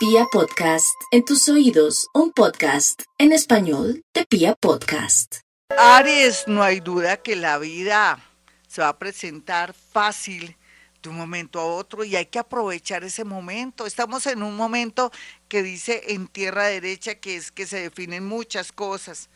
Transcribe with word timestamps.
Pia 0.00 0.24
Podcast, 0.32 0.98
en 1.10 1.26
tus 1.26 1.46
oídos, 1.50 2.08
un 2.14 2.32
podcast 2.32 3.02
en 3.18 3.32
español 3.32 4.02
de 4.14 4.24
Pia 4.24 4.54
Podcast. 4.54 5.40
Aries, 5.76 6.44
no 6.46 6.62
hay 6.62 6.80
duda 6.80 7.18
que 7.18 7.36
la 7.36 7.58
vida 7.58 8.18
se 8.66 8.80
va 8.80 8.88
a 8.88 8.98
presentar 8.98 9.74
fácil 9.74 10.56
de 11.02 11.10
un 11.10 11.16
momento 11.16 11.60
a 11.60 11.66
otro 11.66 12.02
y 12.02 12.16
hay 12.16 12.24
que 12.24 12.38
aprovechar 12.38 13.04
ese 13.04 13.24
momento. 13.24 13.84
Estamos 13.84 14.24
en 14.24 14.42
un 14.42 14.56
momento 14.56 15.12
que 15.48 15.62
dice 15.62 16.00
en 16.14 16.28
tierra 16.28 16.64
derecha 16.64 17.16
que 17.16 17.36
es 17.36 17.52
que 17.52 17.66
se 17.66 17.82
definen 17.82 18.26
muchas 18.26 18.72
cosas. 18.72 19.28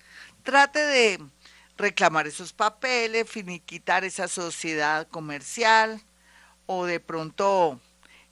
Trate 0.44 0.78
de 0.78 1.20
reclamar 1.76 2.26
esos 2.26 2.54
papeles, 2.54 3.28
finiquitar 3.28 4.02
esa 4.02 4.28
sociedad 4.28 5.08
comercial 5.08 6.00
o 6.64 6.86
de 6.86 7.00
pronto 7.00 7.78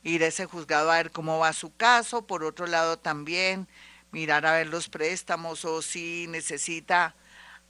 ir 0.02 0.24
a 0.24 0.28
ese 0.28 0.46
juzgado 0.46 0.90
a 0.90 0.96
ver 0.96 1.10
cómo 1.10 1.38
va 1.38 1.52
su 1.52 1.74
caso. 1.74 2.26
Por 2.26 2.44
otro 2.44 2.66
lado 2.66 2.98
también 2.98 3.68
mirar 4.10 4.46
a 4.46 4.52
ver 4.52 4.68
los 4.68 4.88
préstamos 4.88 5.64
o 5.64 5.82
si 5.82 6.26
necesita 6.28 7.14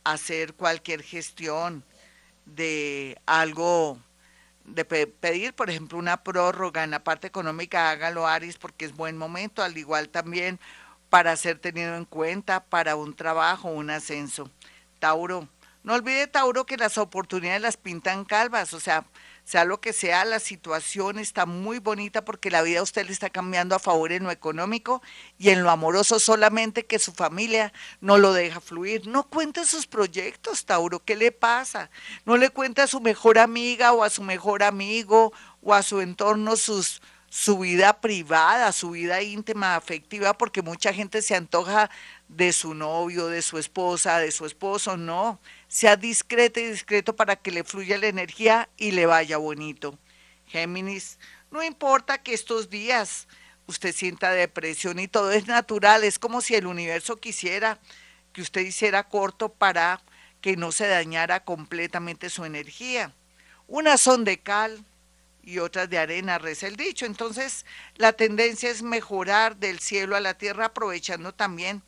hacer 0.05 0.55
cualquier 0.55 1.03
gestión 1.03 1.85
de 2.45 3.21
algo, 3.27 3.99
de 4.65 4.85
pedir, 4.85 5.55
por 5.55 5.71
ejemplo, 5.71 5.99
una 5.99 6.23
prórroga 6.25 6.85
en 6.85 6.91
la 6.91 7.05
parte 7.05 7.29
económica, 7.29 7.91
hágalo 7.91 8.27
Aries 8.27 8.59
porque 8.59 8.85
es 8.85 8.95
buen 8.95 9.17
momento, 9.17 9.63
al 9.63 9.77
igual 9.77 10.09
también 10.09 10.59
para 11.09 11.37
ser 11.37 11.59
tenido 11.59 11.95
en 11.97 12.05
cuenta 12.05 12.65
para 12.65 12.97
un 12.97 13.15
trabajo, 13.15 13.69
un 13.69 13.91
ascenso. 13.91 14.51
Tauro, 14.99 15.49
no 15.85 15.95
olvide 15.95 16.27
Tauro 16.27 16.65
que 16.65 16.77
las 16.77 16.97
oportunidades 16.99 17.61
las 17.61 17.77
pintan 17.77 18.25
calvas, 18.25 18.73
o 18.73 18.81
sea, 18.81 19.05
sea 19.53 19.67
lo 19.67 19.83
que 19.83 19.93
sea, 19.93 20.25
la 20.25 20.41
situación 20.41 21.19
está 21.19 21.45
muy 21.45 21.79
bonita 21.79 22.25
porque 22.25 22.51
la 22.51 22.63
vida 22.63 22.81
a 22.81 22.83
usted 22.83 23.05
le 23.05 23.13
está 23.13 23.29
cambiando 23.29 23.75
a 23.75 23.79
favor 23.79 24.11
en 24.11 24.25
lo 24.25 24.31
económico 24.31 25.03
y 25.39 25.51
en 25.51 25.63
lo 25.63 25.69
amoroso 25.69 26.19
solamente 26.19 26.87
que 26.87 26.99
su 26.99 27.13
familia 27.13 27.71
no 28.01 28.17
lo 28.17 28.33
deja 28.33 28.63
fluir. 28.63 29.07
No 29.07 29.25
cuente 29.25 29.67
sus 29.67 29.87
proyectos, 29.87 30.65
Tauro, 30.65 31.05
¿qué 31.05 31.17
le 31.17 31.33
pasa? 31.33 31.91
No 32.25 32.39
le 32.39 32.49
cuenta 32.49 32.85
a 32.85 32.87
su 32.87 33.03
mejor 33.03 33.39
amiga 33.39 33.93
o 33.93 34.05
a 34.05 34.09
su 34.09 34.23
mejor 34.23 34.63
amigo 34.63 35.35
o 35.61 35.75
a 35.75 35.83
su 35.83 36.01
entorno 36.01 36.55
su 36.57 37.59
vida 37.59 38.01
privada, 38.01 38.73
su 38.73 38.93
vida 38.93 39.21
íntima, 39.21 39.77
afectiva, 39.77 40.33
porque 40.33 40.63
mucha 40.63 40.95
gente 40.95 41.21
se 41.21 41.35
antoja 41.35 41.91
de 42.29 42.55
su 42.55 42.73
novio, 42.73 43.27
de 43.27 43.43
su 43.43 43.59
esposa, 43.59 44.19
de 44.19 44.33
su 44.33 44.47
esposo, 44.47 44.97
no 44.97 45.39
sea 45.73 45.97
discreto 45.97 46.61
y 46.61 46.65
discreto 46.65 47.17
para 47.17 47.37
que 47.37 47.51
le 47.51 47.65
fluya 47.65 47.97
la 47.97 48.09
energía 48.09 48.69
y 48.77 48.91
le 48.91 49.07
vaya 49.07 49.39
bonito. 49.39 49.99
Géminis, 50.47 51.19
no 51.51 51.63
importa 51.65 52.23
que 52.23 52.35
estos 52.35 52.69
días 52.69 53.27
usted 53.67 53.95
sienta 53.95 54.33
depresión 54.33 54.99
y 54.99 55.09
todo 55.09 55.33
es 55.33 55.47
natural, 55.47 56.05
es 56.05 56.19
como 56.19 56.43
si 56.43 56.55
el 56.55 56.67
universo 56.67 57.17
quisiera 57.17 57.81
que 58.35 58.43
usted 58.43 58.61
hiciera 58.61 59.09
corto 59.09 59.49
para 59.49 60.03
que 60.43 60.59
no 60.59 60.73
se 60.73 60.89
dañara 60.89 61.43
completamente 61.43 62.29
su 62.29 62.45
energía. 62.45 63.15
Unas 63.67 64.03
son 64.03 64.25
de 64.25 64.41
cal 64.41 64.85
y 65.43 65.59
otras 65.59 65.89
de 65.89 65.97
arena, 65.97 66.37
reza 66.37 66.67
el 66.67 66.77
dicho. 66.77 67.07
Entonces, 67.07 67.65
la 67.97 68.13
tendencia 68.13 68.69
es 68.69 68.83
mejorar 68.83 69.57
del 69.57 69.79
cielo 69.79 70.17
a 70.17 70.21
la 70.21 70.35
tierra 70.35 70.67
aprovechando 70.67 71.33
también 71.33 71.83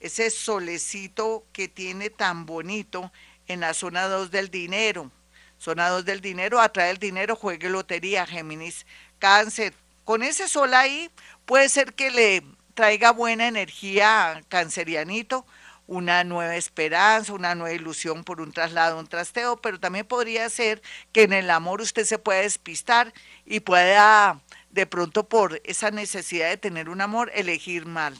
ese 0.00 0.30
solecito 0.30 1.44
que 1.52 1.68
tiene 1.68 2.10
tan 2.10 2.46
bonito 2.46 3.12
en 3.48 3.60
la 3.60 3.74
zona 3.74 4.06
2 4.06 4.30
del 4.30 4.50
dinero. 4.50 5.10
Zona 5.58 5.88
2 5.88 6.04
del 6.04 6.20
dinero, 6.20 6.60
atrae 6.60 6.90
el 6.90 6.98
dinero, 6.98 7.34
juegue 7.34 7.68
lotería, 7.68 8.26
Géminis. 8.26 8.86
Cáncer, 9.18 9.74
con 10.04 10.22
ese 10.22 10.46
sol 10.46 10.74
ahí 10.74 11.10
puede 11.44 11.68
ser 11.68 11.94
que 11.94 12.10
le 12.10 12.44
traiga 12.74 13.10
buena 13.10 13.48
energía 13.48 14.40
cancerianito, 14.48 15.44
una 15.88 16.22
nueva 16.22 16.54
esperanza, 16.54 17.32
una 17.32 17.54
nueva 17.54 17.74
ilusión 17.74 18.22
por 18.22 18.40
un 18.40 18.52
traslado, 18.52 19.00
un 19.00 19.08
trasteo, 19.08 19.56
pero 19.56 19.80
también 19.80 20.06
podría 20.06 20.48
ser 20.48 20.80
que 21.12 21.22
en 21.22 21.32
el 21.32 21.50
amor 21.50 21.80
usted 21.80 22.04
se 22.04 22.18
pueda 22.18 22.42
despistar 22.42 23.12
y 23.44 23.60
pueda 23.60 24.40
de 24.70 24.86
pronto 24.86 25.28
por 25.28 25.60
esa 25.64 25.90
necesidad 25.90 26.50
de 26.50 26.58
tener 26.58 26.88
un 26.88 27.00
amor 27.00 27.32
elegir 27.34 27.86
mal. 27.86 28.14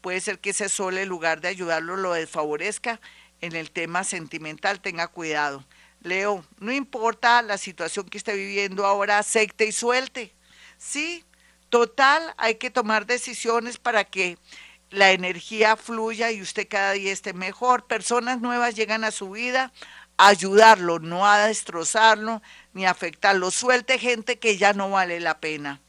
Puede 0.00 0.20
ser 0.20 0.38
que 0.38 0.50
ese 0.50 0.68
sol 0.68 0.96
en 0.98 1.08
lugar 1.08 1.40
de 1.40 1.48
ayudarlo 1.48 1.96
lo 1.96 2.12
desfavorezca 2.12 3.00
en 3.40 3.54
el 3.54 3.70
tema 3.70 4.04
sentimental, 4.04 4.80
tenga 4.80 5.08
cuidado. 5.08 5.64
Leo, 6.02 6.44
no 6.58 6.72
importa 6.72 7.42
la 7.42 7.58
situación 7.58 8.08
que 8.08 8.18
esté 8.18 8.34
viviendo 8.34 8.86
ahora, 8.86 9.18
acepte 9.18 9.66
y 9.66 9.72
suelte. 9.72 10.34
Sí, 10.76 11.24
total, 11.68 12.34
hay 12.36 12.54
que 12.56 12.70
tomar 12.70 13.06
decisiones 13.06 13.78
para 13.78 14.04
que 14.04 14.38
la 14.90 15.10
energía 15.12 15.76
fluya 15.76 16.30
y 16.30 16.40
usted 16.40 16.66
cada 16.68 16.92
día 16.92 17.12
esté 17.12 17.32
mejor. 17.32 17.86
Personas 17.86 18.40
nuevas 18.40 18.74
llegan 18.74 19.04
a 19.04 19.10
su 19.10 19.30
vida 19.30 19.72
a 20.16 20.28
ayudarlo, 20.28 20.98
no 20.98 21.26
a 21.26 21.46
destrozarlo 21.46 22.42
ni 22.72 22.86
a 22.86 22.90
afectarlo. 22.90 23.50
Suelte 23.50 23.98
gente 23.98 24.38
que 24.38 24.56
ya 24.56 24.72
no 24.72 24.90
vale 24.90 25.20
la 25.20 25.40
pena. 25.40 25.80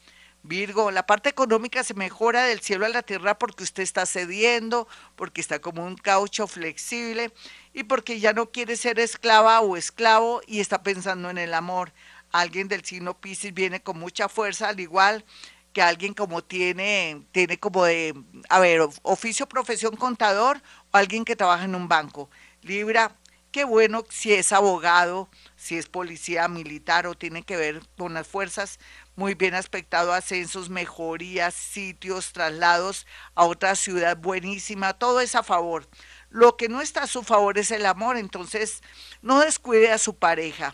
Virgo, 0.43 0.89
la 0.91 1.05
parte 1.05 1.29
económica 1.29 1.83
se 1.83 1.93
mejora 1.93 2.45
del 2.45 2.61
cielo 2.61 2.85
a 2.85 2.89
la 2.89 3.03
tierra 3.03 3.37
porque 3.37 3.63
usted 3.63 3.83
está 3.83 4.05
cediendo, 4.05 4.87
porque 5.15 5.41
está 5.41 5.59
como 5.59 5.85
un 5.85 5.95
caucho 5.95 6.47
flexible 6.47 7.33
y 7.73 7.83
porque 7.83 8.19
ya 8.19 8.31
no 8.33 8.49
quiere 8.49 8.77
ser 8.77 8.99
esclava 8.99 9.59
o 9.59 9.75
esclavo 9.75 10.41
y 10.47 10.61
está 10.61 10.81
pensando 10.81 11.29
en 11.29 11.37
el 11.37 11.53
amor. 11.53 11.93
Alguien 12.31 12.67
del 12.67 12.85
signo 12.85 13.19
Pisces 13.19 13.53
viene 13.53 13.81
con 13.81 13.99
mucha 13.99 14.29
fuerza, 14.29 14.69
al 14.69 14.79
igual 14.79 15.25
que 15.73 15.81
alguien 15.81 16.13
como 16.13 16.43
tiene, 16.43 17.25
tiene 17.31 17.59
como 17.59 17.83
de, 17.83 18.15
a 18.49 18.59
ver, 18.59 18.81
oficio, 19.03 19.47
profesión, 19.47 19.95
contador 19.95 20.61
o 20.91 20.97
alguien 20.97 21.25
que 21.25 21.35
trabaja 21.35 21.65
en 21.65 21.75
un 21.75 21.87
banco. 21.87 22.29
Libra, 22.61 23.15
qué 23.51 23.63
bueno 23.63 24.03
si 24.09 24.33
es 24.33 24.51
abogado, 24.51 25.29
si 25.55 25.77
es 25.77 25.87
policía 25.87 26.47
militar 26.47 27.07
o 27.07 27.15
tiene 27.15 27.43
que 27.43 27.57
ver 27.57 27.81
con 27.97 28.13
las 28.13 28.27
fuerzas, 28.27 28.79
muy 29.19 29.33
bien 29.33 29.53
aspectado, 29.53 30.13
ascensos, 30.13 30.69
mejorías, 30.69 31.53
sitios, 31.53 32.31
traslados 32.31 33.05
a 33.35 33.43
otra 33.43 33.75
ciudad 33.75 34.15
buenísima, 34.15 34.93
todo 34.93 35.19
es 35.19 35.35
a 35.35 35.43
favor. 35.43 35.89
Lo 36.29 36.55
que 36.55 36.69
no 36.69 36.79
está 36.79 37.03
a 37.03 37.07
su 37.07 37.21
favor 37.21 37.57
es 37.57 37.69
el 37.71 37.85
amor, 37.85 38.15
entonces 38.15 38.81
no 39.21 39.41
descuide 39.41 39.91
a 39.91 39.97
su 39.97 40.15
pareja. 40.15 40.73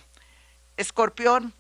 Escorpión, 0.78 1.56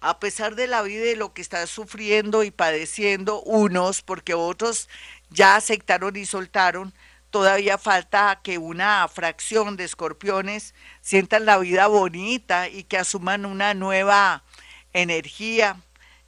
a 0.00 0.20
pesar 0.20 0.54
de 0.54 0.66
la 0.66 0.82
vida 0.82 1.06
y 1.06 1.16
lo 1.16 1.32
que 1.32 1.40
está 1.40 1.66
sufriendo 1.66 2.44
y 2.44 2.50
padeciendo 2.50 3.40
unos, 3.40 4.02
porque 4.02 4.34
otros 4.34 4.86
ya 5.30 5.56
aceptaron 5.56 6.14
y 6.14 6.26
soltaron, 6.26 6.92
todavía 7.30 7.78
falta 7.78 8.40
que 8.42 8.58
una 8.58 9.08
fracción 9.08 9.78
de 9.78 9.84
escorpiones 9.84 10.74
sientan 11.00 11.46
la 11.46 11.56
vida 11.56 11.86
bonita 11.86 12.68
y 12.68 12.84
que 12.84 12.98
asuman 12.98 13.46
una 13.46 13.72
nueva 13.72 14.44
energía. 14.92 15.76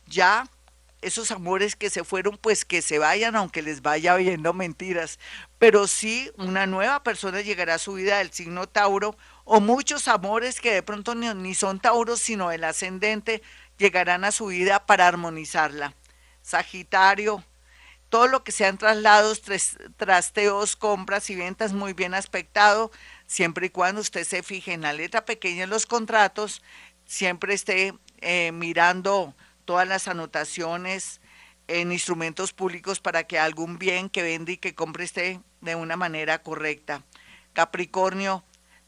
Ya 0.06 0.48
esos 1.02 1.32
amores 1.32 1.74
que 1.74 1.90
se 1.90 2.04
fueron, 2.04 2.38
pues 2.38 2.64
que 2.64 2.80
se 2.80 2.98
vayan, 2.98 3.34
aunque 3.34 3.60
les 3.60 3.82
vaya 3.82 4.14
oyendo 4.14 4.54
mentiras. 4.54 5.18
Pero 5.58 5.88
sí, 5.88 6.30
una 6.38 6.66
nueva 6.66 7.02
persona 7.02 7.40
llegará 7.40 7.74
a 7.74 7.78
su 7.78 7.94
vida 7.94 8.18
del 8.18 8.32
signo 8.32 8.68
Tauro, 8.68 9.16
o 9.44 9.60
muchos 9.60 10.06
amores 10.06 10.60
que 10.60 10.72
de 10.72 10.82
pronto 10.82 11.14
ni, 11.14 11.32
ni 11.34 11.54
son 11.54 11.80
Tauros, 11.80 12.20
sino 12.20 12.52
el 12.52 12.62
ascendente, 12.62 13.42
llegarán 13.78 14.24
a 14.24 14.32
su 14.32 14.46
vida 14.46 14.86
para 14.86 15.08
armonizarla. 15.08 15.94
Sagitario, 16.40 17.44
todo 18.08 18.28
lo 18.28 18.44
que 18.44 18.52
sean 18.52 18.78
traslados, 18.78 19.42
trasteos, 19.96 20.76
compras 20.76 21.30
y 21.30 21.34
ventas 21.34 21.72
muy 21.72 21.94
bien 21.94 22.14
aspectado, 22.14 22.92
siempre 23.26 23.66
y 23.66 23.70
cuando 23.70 24.02
usted 24.02 24.24
se 24.24 24.42
fije 24.42 24.74
en 24.74 24.82
la 24.82 24.92
letra 24.92 25.24
pequeña 25.24 25.64
en 25.64 25.70
los 25.70 25.86
contratos, 25.86 26.62
siempre 27.12 27.52
esté 27.52 27.92
eh, 28.22 28.52
mirando 28.52 29.34
todas 29.66 29.86
las 29.86 30.08
anotaciones 30.08 31.20
en 31.68 31.92
instrumentos 31.92 32.54
públicos 32.54 33.00
para 33.00 33.24
que 33.24 33.38
algún 33.38 33.78
bien 33.78 34.08
que 34.08 34.22
vende 34.22 34.52
y 34.52 34.56
que 34.56 34.74
compre 34.74 35.04
esté 35.04 35.40
de 35.60 35.74
una 35.74 35.96
manera 35.96 36.42
correcta. 36.42 37.04
Capricornio, 37.52 38.44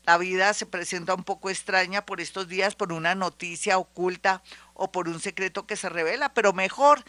la 0.06 0.16
vida 0.16 0.54
se 0.54 0.64
presenta 0.64 1.14
un 1.14 1.25
poco 1.25 1.50
extraña 1.50 2.06
por 2.06 2.22
estos 2.22 2.48
días 2.48 2.75
por 2.75 2.94
una 2.94 3.14
noticia 3.14 3.76
oculta 3.76 4.43
o 4.72 4.90
por 4.90 5.06
un 5.08 5.20
secreto 5.20 5.66
que 5.66 5.76
se 5.76 5.90
revela, 5.90 6.32
pero 6.32 6.54
mejor 6.54 7.04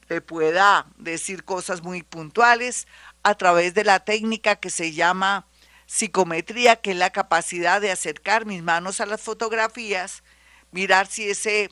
le 0.08 0.20
pueda 0.20 0.86
decir 0.96 1.44
cosas 1.44 1.82
muy 1.82 2.02
puntuales 2.02 2.86
a 3.22 3.34
través 3.34 3.74
de 3.74 3.84
la 3.84 4.00
técnica 4.00 4.56
que 4.56 4.70
se 4.70 4.92
llama 4.92 5.46
psicometría, 5.86 6.76
que 6.76 6.92
es 6.92 6.96
la 6.96 7.10
capacidad 7.10 7.80
de 7.80 7.90
acercar 7.90 8.46
mis 8.46 8.62
manos 8.62 9.00
a 9.00 9.06
las 9.06 9.20
fotografías, 9.20 10.22
mirar 10.70 11.06
si 11.06 11.30
ese 11.30 11.70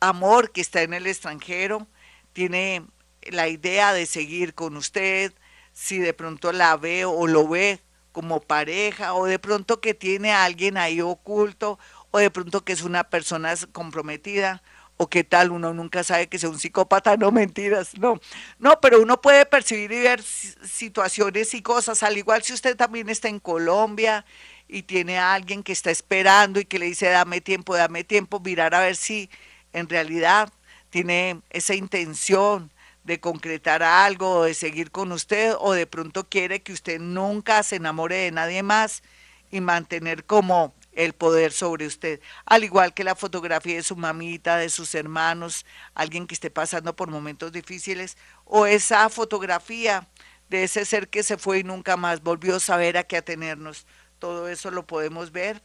amor 0.00 0.52
que 0.52 0.60
está 0.60 0.82
en 0.82 0.94
el 0.94 1.06
extranjero 1.06 1.86
tiene 2.32 2.86
la 3.22 3.48
idea 3.48 3.92
de 3.92 4.06
seguir 4.06 4.54
con 4.54 4.76
usted, 4.76 5.32
si 5.72 5.98
de 5.98 6.14
pronto 6.14 6.52
la 6.52 6.76
ve 6.76 7.04
o 7.04 7.26
lo 7.26 7.48
ve 7.48 7.80
como 8.12 8.40
pareja, 8.40 9.14
o 9.14 9.26
de 9.26 9.38
pronto 9.38 9.80
que 9.80 9.94
tiene 9.94 10.32
a 10.32 10.44
alguien 10.44 10.76
ahí 10.76 11.00
oculto, 11.00 11.78
o 12.10 12.18
de 12.18 12.30
pronto 12.30 12.64
que 12.64 12.72
es 12.72 12.82
una 12.82 13.04
persona 13.04 13.54
comprometida, 13.72 14.62
o 14.96 15.08
qué 15.08 15.22
tal, 15.22 15.52
uno 15.52 15.72
nunca 15.72 16.02
sabe 16.02 16.26
que 16.26 16.38
sea 16.38 16.50
un 16.50 16.58
psicópata, 16.58 17.16
no 17.16 17.30
mentiras, 17.30 17.96
no, 17.96 18.20
no, 18.58 18.80
pero 18.80 19.00
uno 19.00 19.20
puede 19.20 19.46
percibir 19.46 19.92
y 19.92 20.00
ver 20.00 20.22
situaciones 20.22 21.54
y 21.54 21.62
cosas, 21.62 22.02
al 22.02 22.18
igual 22.18 22.42
si 22.42 22.52
usted 22.52 22.76
también 22.76 23.08
está 23.08 23.28
en 23.28 23.38
Colombia 23.38 24.24
y 24.66 24.82
tiene 24.82 25.18
a 25.18 25.34
alguien 25.34 25.62
que 25.62 25.72
está 25.72 25.92
esperando 25.92 26.58
y 26.58 26.64
que 26.64 26.80
le 26.80 26.86
dice 26.86 27.08
dame 27.08 27.40
tiempo, 27.40 27.76
dame 27.76 28.02
tiempo, 28.02 28.40
mirar 28.40 28.74
a 28.74 28.80
ver 28.80 28.96
si 28.96 29.30
en 29.72 29.88
realidad 29.88 30.52
tiene 30.90 31.40
esa 31.50 31.74
intención 31.74 32.70
de 33.04 33.20
concretar 33.20 33.82
algo, 33.82 34.44
de 34.44 34.54
seguir 34.54 34.90
con 34.90 35.12
usted, 35.12 35.54
o 35.58 35.72
de 35.72 35.86
pronto 35.86 36.28
quiere 36.28 36.62
que 36.62 36.72
usted 36.72 37.00
nunca 37.00 37.62
se 37.62 37.76
enamore 37.76 38.16
de 38.16 38.30
nadie 38.30 38.62
más 38.62 39.02
y 39.50 39.60
mantener 39.60 40.24
como 40.24 40.74
el 40.92 41.12
poder 41.12 41.52
sobre 41.52 41.86
usted, 41.86 42.20
al 42.44 42.64
igual 42.64 42.92
que 42.92 43.04
la 43.04 43.14
fotografía 43.14 43.76
de 43.76 43.82
su 43.84 43.96
mamita, 43.96 44.56
de 44.56 44.68
sus 44.68 44.94
hermanos, 44.96 45.64
alguien 45.94 46.26
que 46.26 46.34
esté 46.34 46.50
pasando 46.50 46.96
por 46.96 47.08
momentos 47.08 47.52
difíciles, 47.52 48.16
o 48.44 48.66
esa 48.66 49.08
fotografía 49.08 50.08
de 50.50 50.64
ese 50.64 50.84
ser 50.84 51.08
que 51.08 51.22
se 51.22 51.36
fue 51.38 51.60
y 51.60 51.64
nunca 51.64 51.96
más 51.96 52.22
volvió 52.22 52.56
a 52.56 52.60
saber 52.60 52.96
a 52.96 53.04
qué 53.04 53.16
atenernos. 53.16 53.86
Todo 54.18 54.48
eso 54.48 54.70
lo 54.70 54.86
podemos 54.86 55.30
ver 55.30 55.62